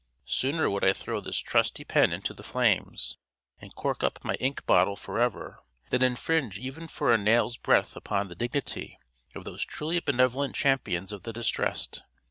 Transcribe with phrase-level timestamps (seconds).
[0.25, 3.19] Sooner would I throw this trusty pen into the flames,
[3.59, 5.59] and cork up my ink bottle for ever,
[5.91, 8.97] than infringe even for a nail's breadth upon the dignity
[9.35, 12.01] of these truly benevolent champions of the distressed.